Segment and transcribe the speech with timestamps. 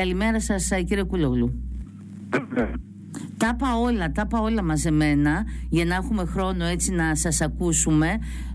[0.00, 1.62] Καλημέρα σας κύριε Κουλόγλου.
[3.36, 8.06] Τα είπα όλα, τα είπα όλα μαζεμένα για να έχουμε χρόνο έτσι να σας ακούσουμε.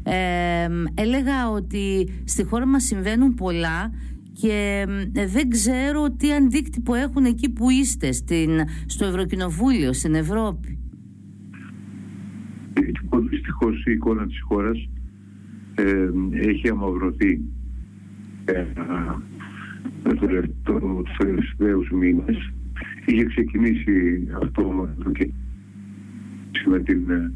[0.03, 3.91] Ε, έλεγα ότι στη χώρα μας συμβαίνουν πολλά
[4.33, 8.49] και δεν ξέρω τι αντίκτυπο έχουν εκεί που είστε στην,
[8.85, 10.79] στο Ευρωκοινοβούλιο, στην Ευρώπη.
[13.29, 14.89] Δυστυχώς η εικόνα της χώρας
[15.75, 16.09] ε,
[16.49, 17.41] έχει αμαυρωθεί
[18.45, 18.65] ε,
[20.03, 22.53] τους τελευταίους μήνες
[23.05, 25.31] είχε ξεκινήσει αυτό και
[26.69, 27.31] με την ε,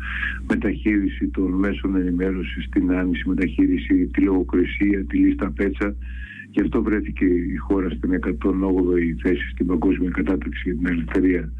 [0.50, 5.96] μεταχείριση των μέσων ενημέρωσης, την άνηση μεταχείριση, τη λογοκρισία, τη λίστα πέτσα.
[6.52, 11.52] Γι' αυτό βρέθηκε η χώρα στην 108η θέση στην παγκόσμια κατάταξη για την ελευθερία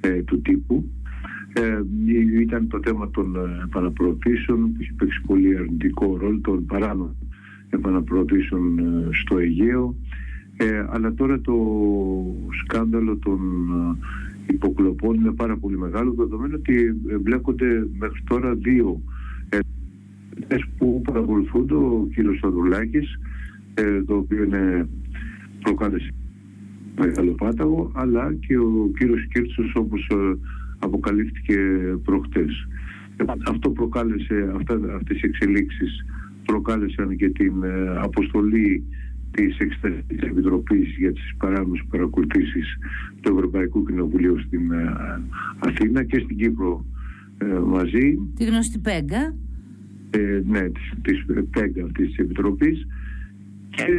[0.00, 0.84] ε, του τύπου.
[1.52, 1.80] Ε,
[2.40, 7.16] ήταν το θέμα των ε, επαναπροωθήσεων που έχει παίξει πολύ αρνητικό ρόλο των παράνομων
[7.70, 8.80] επαναπροωθήσεων
[9.22, 9.96] στο Αιγαίο
[10.56, 11.56] ε, αλλά τώρα το
[12.62, 13.40] σκάνδαλο των
[14.46, 19.02] ε, υποκλοπών είναι πάρα πολύ μεγάλο δεδομένου ότι μπλέκονται μέχρι τώρα δύο
[20.48, 23.18] ε, που παρακολουθούν το κύριο Σαδουλάκης
[23.74, 24.88] ε, το οποίο είναι
[25.60, 26.08] προκάλεσε
[26.98, 30.38] μεγάλο πάταγο αλλά και ο κύριος Κίρτσος όπως ε,
[30.78, 31.56] αποκαλύφθηκε
[32.04, 32.68] προχτές.
[33.46, 36.04] Αυτό προκάλεσε, αυτά, αυτές οι εξελίξεις
[36.44, 37.52] προκάλεσαν και την
[38.02, 38.84] αποστολή
[39.34, 42.78] της Εξεταστικής Επιτροπής για τις παράνομες παρακολουθήσεις
[43.20, 44.92] του Ευρωπαϊκού Κοινοβουλίου στην ε,
[45.58, 46.84] Αθήνα και στην Κύπρο
[47.38, 48.18] ε, μαζί.
[48.36, 49.34] Τη γνωστή ΠΕΓΚΑ.
[50.10, 52.86] Ε, ναι, της, της ΠΕΓΚΑ αυτής της Επιτροπής
[53.70, 53.92] και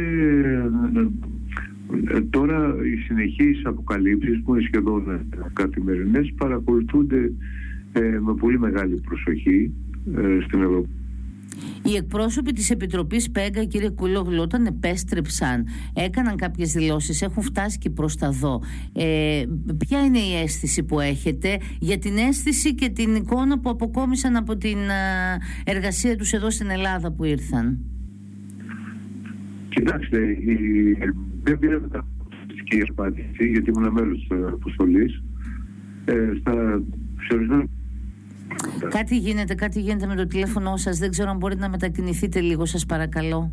[2.06, 7.32] ε, τώρα οι συνεχείς αποκαλύψεις που είναι σχεδόν καθημερινές παρακολουθούνται
[8.20, 9.72] με πολύ μεγάλη προσοχή
[10.46, 11.05] στην Ευρωπαϊκή
[11.82, 17.90] οι εκπρόσωποι της Επιτροπής ΠΕΓΑ, κύριε Κουλόγλου, όταν επέστρεψαν, έκαναν κάποιες δηλώσεις, έχουν φτάσει και
[17.90, 18.62] προς τα δω.
[18.92, 19.44] Ε,
[19.86, 24.56] ποια είναι η αίσθηση που έχετε για την αίσθηση και την εικόνα που αποκόμισαν από
[24.56, 24.78] την
[25.64, 27.78] εργασία τους εδώ στην Ελλάδα που ήρθαν;
[29.68, 30.98] Κοιτάξτε, η...
[31.42, 32.06] δεν πήραμε τα
[32.68, 35.22] και απάντηση γιατί ήμουν μέλος της αποστολής.
[36.04, 36.82] Ε, στα
[38.88, 40.98] Κάτι γίνεται, κάτι γίνεται με το τηλέφωνο σας.
[40.98, 43.52] Δεν ξέρω αν μπορείτε να μετακινηθείτε λίγο, σας παρακαλώ.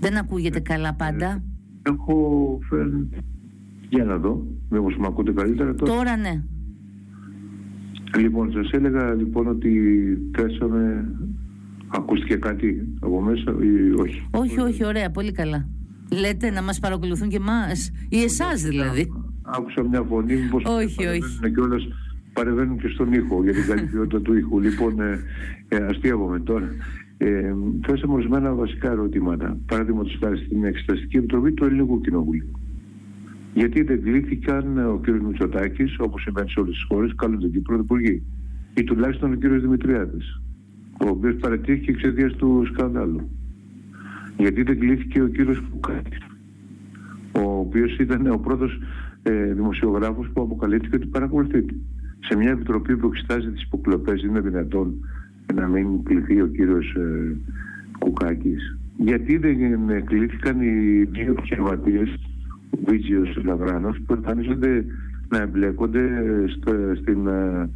[0.00, 1.42] Δεν ακούγεται καλά πάντα.
[1.82, 3.08] Έχω φέρει...
[3.90, 5.92] Για να δω, μήπως με ακούτε καλύτερα τώρα.
[5.92, 6.42] Τώρα ναι.
[8.18, 9.70] Λοιπόν, σας έλεγα λοιπόν ότι
[10.36, 11.12] θέσαμε...
[11.90, 15.68] Ακούστηκε κάτι από μέσα ή όχι; Όχι, όχι, ωραία, πολύ καλά.
[16.20, 19.12] Λέτε να μας παρακολουθούν και εμάς, ή εσάς δηλαδή.
[19.42, 21.50] Άκουσα μια φωνή, μήπως όχι, όχι.
[21.54, 21.88] κιόλας
[22.38, 24.60] παρεμβαίνουν και στον ήχο για την καλή ποιότητα του ήχου.
[24.60, 25.20] Λοιπόν, ε,
[25.68, 26.68] ε, αστείευομαι τώρα.
[27.18, 27.54] Ε,
[27.86, 29.56] θέσαμε ορισμένα βασικά ερωτήματα.
[29.66, 32.50] Παραδείγματος χάρη στην Εξεταστική Επιτροπή του Ελληνικού Κοινοβουλίου.
[33.54, 35.08] Γιατί δεν κλήθηκαν ο κ.
[35.08, 38.22] Μητσοτάκης, όπως συμβαίνει σε όλες τις χώρες, καλούν τον Πρωθυπουργοί.
[38.74, 39.46] Ή τουλάχιστον ο κ.
[39.46, 40.40] Δημητριάδης,
[41.04, 43.30] ο οποίος παρατήθηκε εξαιτίας του σκανδάλου.
[44.38, 45.36] Γιατί δεν κλήθηκε ο κ.
[45.70, 46.16] Φουκάκη,
[47.32, 48.78] ο οποίος ήταν ο πρώτος
[49.22, 51.74] ε, δημοσιογράφος που αποκαλύφθηκε ότι παρακολουθείται
[52.20, 54.94] σε μια επιτροπή που εξετάζει τις υποκλοπές είναι δυνατόν
[55.54, 57.36] να μην κληθεί ο κύριος ε,
[57.98, 59.56] Κουκάκης; Γιατί δεν
[60.04, 62.14] κλήθηκαν οι δύο επιχειρηματίες,
[62.70, 64.84] ο Βίτζιος Λαβράνος, που εμφανίζονται
[65.28, 66.08] να εμπλέκονται
[67.00, 67.70] στην ε,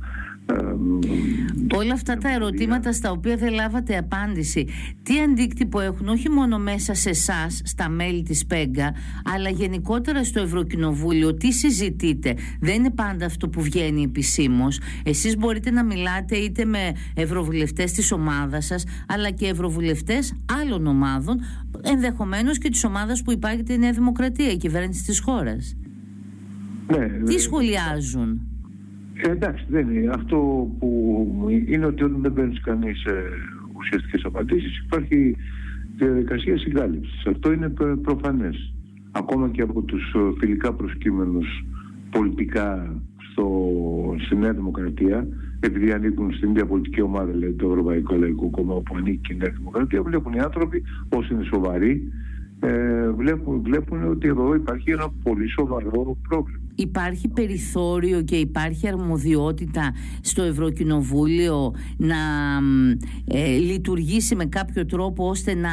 [1.75, 4.66] Όλα αυτά τα ερωτήματα στα οποία δεν λάβατε απάντηση
[5.03, 8.94] τι αντίκτυπο έχουν όχι μόνο μέσα σε εσάς, στα μέλη της ΠΕΓΚΑ
[9.34, 14.80] αλλά γενικότερα στο Ευρωκοινοβούλιο τι συζητείτε; Δεν είναι πάντα αυτό που βγαίνει επισήμως.
[15.04, 21.41] εσείς μπορείτε να μιλάτε είτε με ευρωβουλευτές της ομάδας σας αλλά και ευρωβουλευτές άλλων ομάδων
[21.82, 25.76] ενδεχομένως και της ομάδας που υπάρχει η Νέα Δημοκρατία η κυβέρνηση της χώρας
[26.86, 28.51] ναι, τι σχολιάζουν; ε,
[29.14, 30.10] εντάξει, δεν είναι.
[30.14, 33.22] Αυτό που είναι ότι όταν δεν παίρνεις κανείς ε,
[33.76, 35.36] ουσιαστικές απαντήσεις, υπάρχει
[35.96, 37.26] διαδικασία συγκάλυψης.
[37.26, 38.74] Αυτό είναι προφανές.
[39.12, 41.64] Ακόμα και από τους ε, φιλικά προσκύμενους
[42.10, 42.97] πολιτικά
[43.30, 43.70] στο,
[44.18, 45.26] στη Νέα Δημοκρατία,
[45.60, 49.53] επειδή ανήκουν στην ίδια πολιτική ομάδα, δηλαδή το Ευρωπαϊκό Λαϊκό Κόμμα, όπου ανήκει η Νέα
[49.56, 52.12] Δημοκρατία, βλέπουν οι άνθρωποι, όσοι είναι σοβαροί,
[52.60, 56.61] ε, βλέπουν, βλέπουν ότι εδώ υπάρχει ένα πολύ σοβαρό πρόβλημα.
[56.74, 62.16] Υπάρχει περιθώριο και υπάρχει αρμοδιότητα στο Ευρωκοινοβούλιο να
[63.24, 65.71] ε, λειτουργήσει με κάποιο τρόπο ώστε να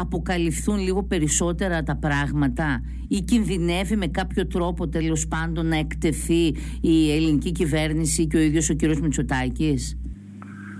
[0.00, 7.12] αποκαλυφθούν λίγο περισσότερα τα πράγματα ή κινδυνεύει με κάποιο τρόπο τέλος πάντων να εκτεθεί η
[7.12, 9.98] ελληνική κυβέρνηση και ο ίδιος ο κύριος Μητσοτάκης;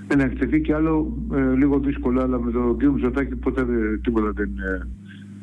[0.09, 3.65] Ε, να εκτεθεί και άλλο ε, λίγο δύσκολο αλλά με τον κύριο Μητσοτάκη ποτέ
[4.03, 4.89] τίποτα δεν είναι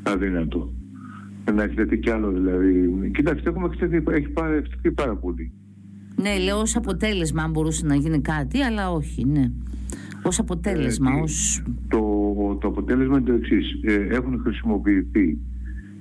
[0.04, 0.72] αδύνατο.
[1.54, 2.90] Να εκτεθεί κι άλλο δηλαδή.
[3.14, 5.52] Κοιτάξτε, έχουμε εκτεθεί, έχει εκτεθεί πάρα πολύ.
[6.22, 9.52] Ναι, λέω ως αποτέλεσμα αν μπορούσε να γίνει κάτι, αλλά όχι, ναι.
[10.24, 11.64] Ως αποτέλεσμα, ε, ως...
[11.88, 12.00] Το,
[12.62, 13.80] το αποτέλεσμα είναι το εξής.
[13.82, 15.38] Ε, έχουν χρησιμοποιηθεί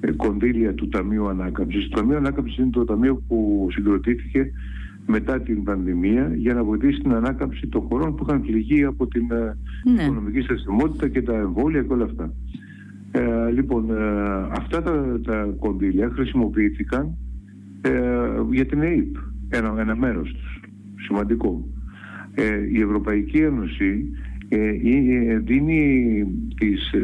[0.01, 1.89] ε, κονδύλια του Ταμείου Ανάκαμψης.
[1.89, 4.51] Το Ταμείο Ανάκαμψης είναι το ταμείο που συγκροτήθηκε
[5.07, 9.31] μετά την πανδημία για να βοηθήσει την ανάκαμψη των χωρών που είχαν πληγεί από την
[9.31, 9.57] ε,
[9.93, 10.03] ναι.
[10.03, 12.33] οικονομική στασιμότητα και τα εμβόλια και όλα αυτά.
[13.11, 13.95] Ε, λοιπόν, ε,
[14.51, 17.17] αυτά τα, τα κονδύλια χρησιμοποιήθηκαν
[17.81, 17.91] ε,
[18.51, 19.17] για την ΑΕΠ,
[19.49, 20.61] ένα, ένα μέρος τους,
[21.05, 21.69] σημαντικό.
[22.73, 24.11] η Ευρωπαϊκή Ένωση
[25.45, 26.27] δίνει
[26.57, 26.95] τις,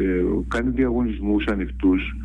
[0.47, 2.15] κάνει διαγωνισμούς ανοιχτούς,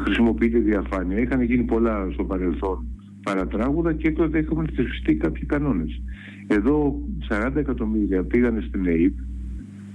[0.00, 1.18] χρησιμοποιείται διαφάνεια.
[1.18, 2.86] Είχαν γίνει πολλά στο παρελθόν
[3.22, 6.02] παρατράγουδα και τότε είχαμε θεσπιστεί κάποιοι κανόνες.
[6.46, 9.14] Εδώ 40 εκατομμύρια πήγανε στην ΑΕΠ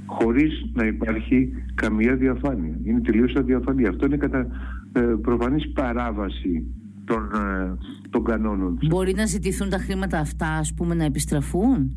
[0.05, 2.79] χωρίς να υπάρχει καμία διαφάνεια.
[2.83, 3.87] Είναι τελείως αδιαφανή.
[3.87, 4.47] Αυτό είναι κατά
[4.93, 6.63] ε, προφανής παράβαση
[7.05, 7.77] των, ε,
[8.09, 8.79] των κανόνων.
[8.87, 11.95] Μπορεί να ζητηθούν τα χρήματα αυτά, ας πούμε, να επιστραφούν;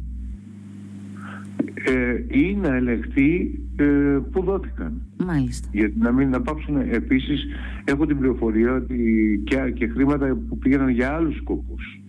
[1.84, 3.84] Ε, ή να ελεγχθεί ε,
[4.32, 5.02] που δόθηκαν.
[5.24, 5.68] Μάλιστα.
[5.72, 6.76] Γιατί να μην να πάψουν.
[6.76, 7.46] Επίσης,
[7.84, 12.00] έχω την πληροφορία ότι και, και χρήματα που πήγαιναν για άλλους σκοπούς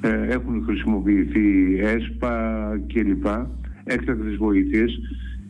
[0.00, 3.26] ε, έχουν χρησιμοποιηθεί ΕΣΠΑ κλπ
[3.84, 4.98] έκτακτες βοήθειες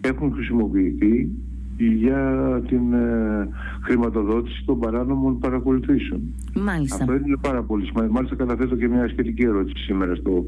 [0.00, 1.30] έχουν χρησιμοποιηθεί
[1.76, 3.48] για την ε,
[3.82, 6.20] χρηματοδότηση των παράνομων παρακολουθήσεων.
[6.54, 6.96] Μάλιστα.
[6.96, 8.14] Αυτό είναι πάρα πολύ σημαντικό.
[8.14, 10.44] Μάλιστα καταθέτω και μια σχετική ερώτηση σήμερα στο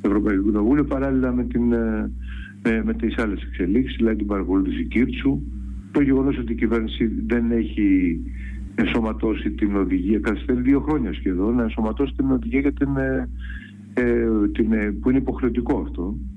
[0.00, 2.10] Ευρωπαϊκό Κοινοβούλιο παράλληλα με, την, ε,
[2.62, 5.40] με, με τις άλλες εξελίξεις, δηλαδή την παρακολούθηση Κίρτσου,
[5.92, 8.20] το γεγονός ότι η κυβέρνηση δεν έχει
[8.74, 13.28] ενσωματώσει την οδηγία, καθυστερεί δύο χρόνια σχεδόν, να ενσωματώσει την οδηγία για την, ε,
[13.94, 16.35] ε την, που είναι υποχρεωτικό αυτό, ε,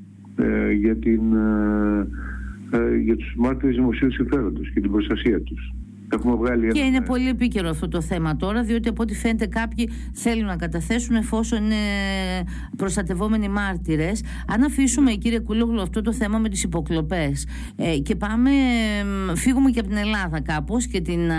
[0.74, 2.08] για, την, ε,
[2.72, 5.74] ε, για τους μάρτυρες δημοσίου συμφέροντος και την προστασία τους.
[6.74, 10.56] Και είναι πολύ επίκαιρο αυτό το θέμα τώρα, διότι από ό,τι φαίνεται κάποιοι θέλουν να
[10.56, 11.76] καταθέσουν εφόσον είναι
[12.78, 14.22] προστατευόμενοι μάρτυρες.
[14.48, 18.50] Αν αφήσουμε, κύριε Κούλογλου, αυτό το θέμα με τις υποκλοπές ε, και πάμε,
[19.36, 21.30] φύγουμε και από την Ελλάδα κάπως και την,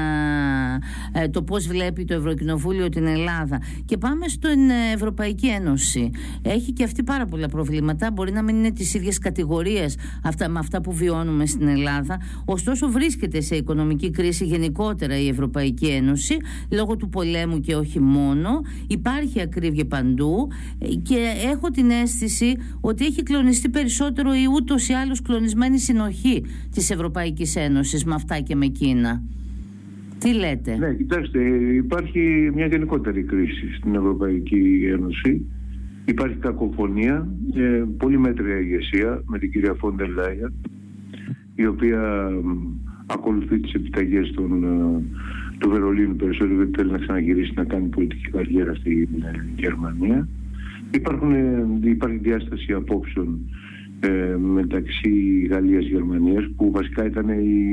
[1.13, 6.11] ε, το πώς βλέπει το Ευρωκοινοβούλιο την Ελλάδα και πάμε στην Ευρωπαϊκή Ένωση.
[6.43, 8.11] Έχει και αυτή πάρα πολλά προβλήματα.
[8.11, 12.21] Μπορεί να μην είναι τις ίδιες κατηγορίες αυτά, με αυτά που βιώνουμε στην Ελλάδα.
[12.45, 16.37] Ωστόσο, βρίσκεται σε οικονομική κρίση γενικότερα η Ευρωπαϊκή Ένωση
[16.73, 18.51] λόγω του πολέμου και όχι μόνο
[18.87, 20.49] υπάρχει ακρίβεια παντού
[21.03, 21.17] και
[21.53, 27.57] έχω την αίσθηση ότι έχει κλονιστεί περισσότερο η ούτως ή άλλως κλονισμένη συνοχή της Ευρωπαϊκής
[27.57, 29.23] Ένωσης με αυτά και με Κίνα.
[30.19, 31.39] Τι λέτε; Ναι, κοιτάξτε,
[31.75, 35.47] υπάρχει μια γενικότερη κρίση στην Ευρωπαϊκή Ένωση.
[36.05, 40.49] Υπάρχει κακοφωνία, ε, πολύ μέτρια ηγεσία με την κυρία Φόντερ Λάιερ,
[41.55, 42.31] η οποία
[43.13, 45.03] ακολουθεί τις επιταγές των, ε,
[45.59, 50.29] του Βερολίνου περισσότερο γιατί θέλει να ξαναγυρίσει να κάνει πολιτική καριέρα στη ε, Γερμανία.
[50.91, 53.39] Υπάρχουν, ε, υπάρχει διάσταση απόψεων
[54.01, 57.73] ε, μεταξύ Γαλλίας και Γερμανίας που βασικά ήταν η,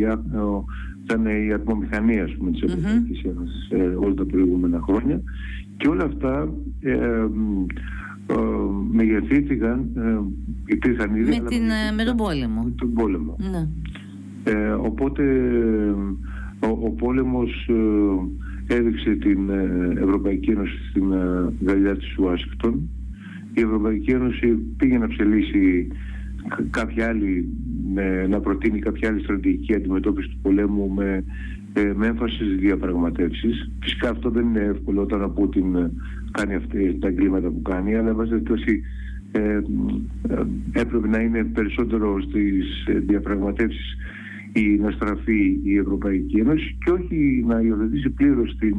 [1.03, 3.69] ήταν η ατμομηχανία πούμε, της Ευρωπαϊκής Ένωσης
[3.99, 5.21] όλα τα προηγούμενα χρόνια
[5.77, 8.35] και όλα αυτά ε, ε,
[8.91, 9.89] μεγεθύθηκαν,
[10.65, 11.63] υπήρχαν ήδη με, την,
[11.95, 12.61] με τον πόλεμο.
[12.63, 13.35] Με τον πόλεμο.
[13.51, 13.67] Ναι.
[14.47, 15.23] Ε, οπότε
[16.59, 17.69] ο, ο πόλεμος
[18.67, 22.89] ε, έδειξε την ε, Ευρωπαϊκή Ένωση στην ε, γαλλιά της Ουάσιγκτον.
[23.53, 25.87] Η Ευρωπαϊκή Ένωση πήγε να ψελίσει
[26.69, 27.47] κάποια άλλη,
[28.29, 31.23] να προτείνει κάποια άλλη στρατηγική αντιμετώπιση του πολέμου με,
[31.95, 33.71] με έμφαση στις διαπραγματεύσεις.
[33.81, 35.91] Φυσικά αυτό δεν είναι εύκολο όταν ο Πούτιν
[36.31, 38.33] κάνει αυτή, τα εγκλήματα που κάνει, αλλά βάζει
[39.31, 39.61] ε,
[40.71, 43.95] έπρεπε να είναι περισσότερο στις διαπραγματεύσεις
[44.59, 48.75] η, να στραφεί η Ευρωπαϊκή Ένωση και όχι να υιοθετήσει πλήρως την,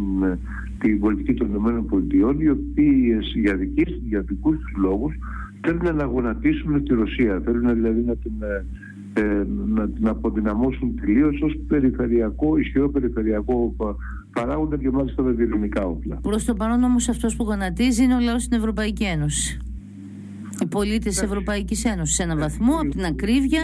[0.78, 2.04] την πολιτική των ΗΠΑ,
[2.38, 5.14] οι οποίες για, δικής, για δικούς τους λόγους
[5.60, 8.32] θέλουν να γονατίσουν τη Ρωσία, θέλουν δηλαδή να την,
[9.14, 13.74] ε, να την αποδυναμώσουν τελείως ως περιφερειακό, ισχυρό περιφερειακό
[14.32, 16.16] παράγοντα και μάλιστα με πυρηνικά όπλα.
[16.16, 19.58] Προς το παρόν όμως αυτός που γονατίζει είναι ο λαός στην Ευρωπαϊκή Ένωση.
[20.60, 23.62] Οι πολίτες της Ευρωπαϊκής Ένωσης σε έναν βαθμό, από την ακρίβεια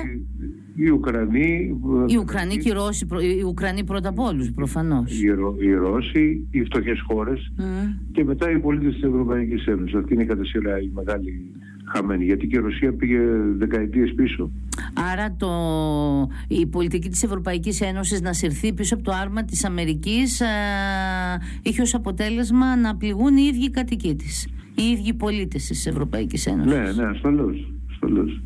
[0.75, 1.76] οι Ουκρανοί.
[2.07, 3.07] Οι Ουκρανοί και οι Ρώσοι,
[3.38, 5.21] οι Ουκρανοί πρώτα απ' όλους προφανώς.
[5.21, 5.26] Οι,
[5.61, 7.52] οι Ρώσοι, οι φτωχές χώρες
[8.12, 9.95] και μετά οι πολίτες της Ευρωπαϊκής Ένωσης.
[9.95, 11.52] Αυτή είναι κατά σειρά η μεγάλη
[11.85, 12.25] χαμένη.
[12.25, 13.19] Γιατί και η Ρωσία πήγε
[13.57, 14.50] δεκαετίες πίσω.
[15.12, 15.50] Άρα το,
[16.49, 20.47] η πολιτική της Ευρωπαϊκής Ένωσης να συρθεί πίσω από το άρμα της Αμερικής ε,
[21.62, 24.49] είχε ως αποτέλεσμα να πληγούν οι ίδιοι κατοικοί της.
[24.75, 26.73] Οι ίδιοι πολίτες της Ευρωπαϊκής Ένωσης.
[26.73, 27.73] Ναι, ναι, ασφαλώς.
[28.04, 28.42] Ασφαλώς.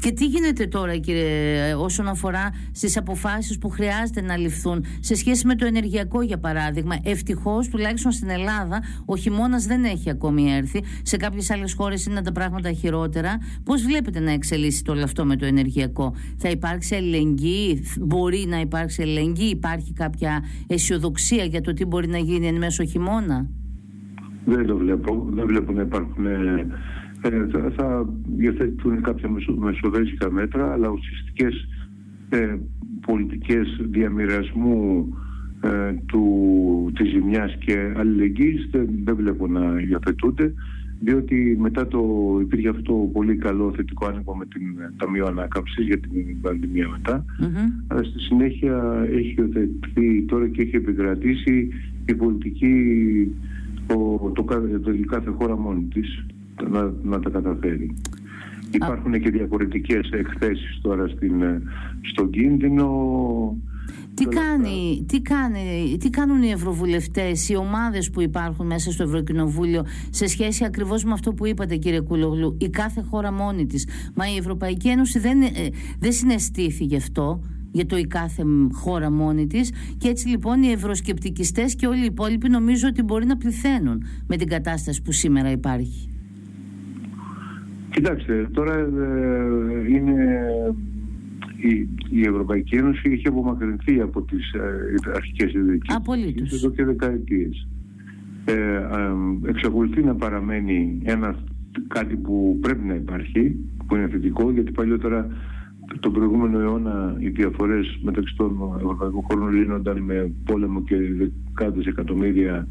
[0.00, 5.46] Και τι γίνεται τώρα κύριε όσον αφορά στις αποφάσεις που χρειάζεται να ληφθούν σε σχέση
[5.46, 10.82] με το ενεργειακό για παράδειγμα; Ευτυχώς τουλάχιστον στην Ελλάδα ο χειμώνας δεν έχει ακόμη έρθει.
[11.02, 13.38] Σε κάποιες άλλες χώρες είναι τα πράγματα χειρότερα.
[13.64, 19.02] Πώς βλέπετε να εξελίσσεται όλο αυτό με το ενεργειακό; Θα υπάρξει αλληλεγγύη, μπορεί να υπάρξει
[19.02, 23.48] αλληλεγγύη, υπάρχει κάποια αισιοδοξία για το τι μπορεί να γίνει εν μέσω χειμώνα;
[24.44, 25.26] Δεν το βλέπω.
[25.30, 26.26] Δεν βλέπω να υπάρχουν.
[27.20, 31.68] Ε, ε, θα, θα διαθέτουν κάποια μεσοδέστικα μέτρα, αλλά ουσιαστικές
[32.28, 32.56] ε,
[33.06, 35.08] πολιτικές διαμοιρασμού
[35.60, 40.54] ε, του, της ζημιάς και αλληλεγγύης δεν, δεν βλέπω να διαθετούνται
[41.02, 42.02] διότι μετά το
[42.40, 44.62] υπήρχε αυτό το πολύ καλό θετικό άνοιγμα με την
[44.96, 47.24] Ταμείο Ανάκαμψης για την πανδημία μετά.
[47.86, 51.68] Αλλά στη συνέχεια έχει υιοθετηθεί τώρα και έχει επικρατήσει
[52.06, 52.74] η πολιτική
[53.86, 54.44] το, το,
[54.82, 56.24] το, κάθε χώρα μόνη της
[56.68, 57.94] να, να τα καταφέρει.
[58.70, 61.62] Υπάρχουν και διαφορετικές εκθέσεις τώρα στην, ε,
[62.00, 62.88] στον κίνδυνο.
[64.14, 69.86] Τι, κάνει, τι, κάνει, τι κάνουν οι ευρωβουλευτές, οι ομάδες που υπάρχουν μέσα στο Ευρωκοινοβούλιο
[70.10, 73.88] σε σχέση ακριβώς με αυτό που είπατε κύριε Κουλογλου, η κάθε χώρα μόνη της.
[74.14, 75.48] Μα η Ευρωπαϊκή Ένωση δεν, ε,
[75.98, 77.40] δεν συναισθήθη γι' αυτό
[77.72, 82.04] για το η κάθε χώρα μόνη της και έτσι λοιπόν οι ευρωσκεπτικιστές και όλοι οι
[82.04, 86.09] υπόλοιποι νομίζω ότι μπορεί να πληθαίνουν με την κατάσταση που σήμερα υπάρχει.
[87.90, 90.46] Κοιτάξτε, τώρα ε, είναι
[91.60, 97.66] η, η Ευρωπαϊκή Ένωση έχει απομακρυνθεί από τις ε, αρχικές ιδρυτικές εδώ και δεκαετίες.
[98.44, 98.80] Ε, ε,
[99.48, 101.34] εξακολουθεί να παραμένει ένα
[101.88, 103.56] κάτι που πρέπει να υπάρχει,
[103.86, 105.28] που είναι θετικό, γιατί παλιότερα
[106.00, 112.66] τον προηγούμενο αιώνα οι διαφορές μεταξύ των ευρωπαϊκών χωρών λύνονταν με πόλεμο και δεκάδες εκατομμύρια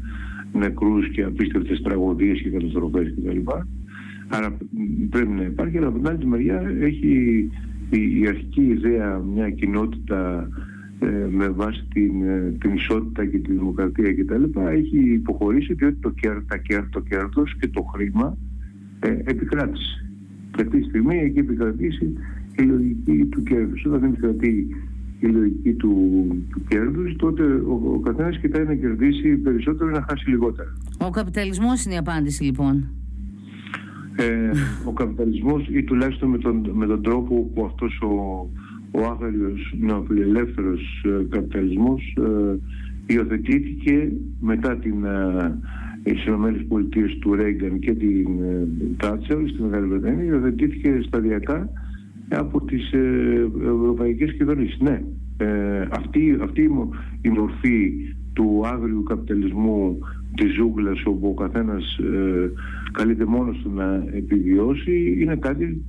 [0.52, 3.38] νεκρούς και απίστευτες τραγωδίες και καταστροφές κτλ.
[4.32, 4.56] Άρα
[5.10, 7.48] πρέπει να υπάρχει, αλλά από την άλλη μεριά έχει
[7.90, 10.48] η, αρχική ιδέα μια κοινότητα
[10.98, 14.60] ε, με βάση την, ε, την ισότητα και τη δημοκρατία κτλ.
[14.60, 18.36] έχει υποχωρήσει διότι το, κέρ, τα κέρ, το κέρδος και το χρήμα
[19.00, 20.06] ε, επικράτησε.
[20.56, 22.12] Και αυτή τη στιγμή έχει επικρατήσει
[22.58, 23.84] η λογική του κέρδους.
[23.84, 24.66] Όταν δεν επικρατεί
[25.20, 30.04] η λογική του, του κέρδους, τότε ο, ο καθένας κοιτάει να κερδίσει περισσότερο ή να
[30.08, 30.76] χάσει λιγότερα.
[30.98, 32.99] Ο καπιταλισμός είναι η απάντηση λοιπόν
[34.16, 34.50] ε,
[34.84, 38.48] ο καπιταλισμός ή τουλάχιστον με τον, με τον τρόπο που αυτός ο,
[38.90, 42.58] ο άγριος νεοφιλελεύθερος ε, καπιταλισμός ε,
[43.12, 45.58] υιοθετήθηκε μετά την ε,
[46.26, 51.70] Ηνωμένες Πολιτείες του Ρέγκαν και την ε, Τάτσερ στη Μεγάλη Βρετανία υιοθετήθηκε σταδιακά
[52.28, 54.80] από τις ε, ευρωπαϊκές κυβερνήσεις.
[54.80, 55.02] Ναι,
[55.36, 56.62] ε, αυτή, αυτή
[57.22, 57.92] η μορφή
[58.32, 59.98] του άγριου καπιταλισμού
[60.34, 62.50] της ζούγκλας όπου ο καθένας ε,
[62.92, 65.84] καλείται μόνος του να επιβιώσει είναι κάτι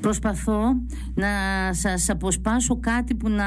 [0.00, 0.80] Προσπαθώ
[1.14, 1.28] να
[1.70, 3.44] σας αποσπάσω κάτι που να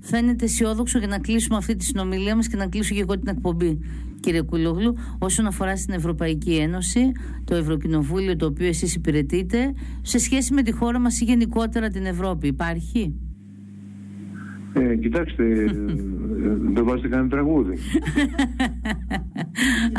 [0.00, 3.28] φαίνεται αισιόδοξο για να κλείσουμε αυτή τη συνομιλία μας και να κλείσω και εγώ την
[3.28, 3.78] εκπομπή
[4.20, 7.12] κύριε Κουλόγλου όσον αφορά στην Ευρωπαϊκή Ένωση
[7.44, 12.06] το Ευρωκοινοβούλιο το οποίο εσείς υπηρετείτε σε σχέση με τη χώρα μας ή γενικότερα την
[12.06, 13.14] Ευρώπη υπάρχει;
[14.80, 15.44] Ε, κοιτάξτε,
[16.74, 17.78] δεν βάζετε κανένα τραγούδι.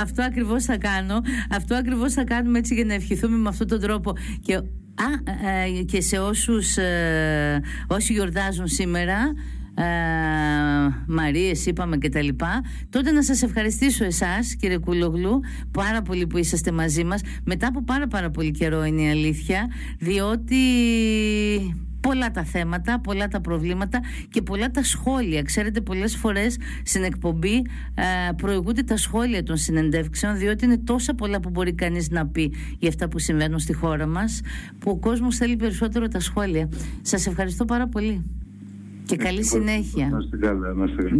[0.03, 1.21] αυτό ακριβώς θα κάνω.
[1.49, 4.13] Αυτό ακριβώς θα κάνουμε έτσι για να ευχηθούμε με αυτόν τον τρόπο.
[4.41, 4.61] Και, α,
[5.77, 9.33] ε, και σε όσους ε, όσοι γιορτάζουν σήμερα
[9.79, 9.83] ε,
[11.07, 15.39] Μαρίες είπαμε και τα λοιπά τότε να σας ευχαριστήσω εσάς κύριε Κουλογλού
[15.71, 19.67] πάρα πολύ που είσαστε μαζί μας μετά από πάρα πάρα πολύ καιρό είναι η αλήθεια
[19.99, 20.55] διότι
[22.07, 23.99] πολλά τα θέματα, πολλά τα προβλήματα
[24.29, 25.41] και πολλά τα σχόλια.
[25.41, 27.55] Ξέρετε, πολλές φορές στην εκπομπή
[27.95, 32.53] ε, προηγούνται τα σχόλια των συνεντεύξεων, διότι είναι τόσα πολλά που μπορεί κανείς να πει
[32.79, 34.41] για αυτά που συμβαίνουν στη χώρα μας,
[34.79, 36.69] που ο κόσμος θέλει περισσότερο τα σχόλια.
[37.01, 38.23] Σας ευχαριστώ πάρα πολύ
[39.05, 40.09] και καλή συνέχεια.